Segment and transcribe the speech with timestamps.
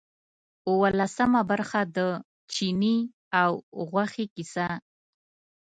[0.69, 1.97] اوولسمه برخه د
[2.53, 2.97] چیني
[3.41, 3.51] او
[3.89, 4.67] غوښې کیسه.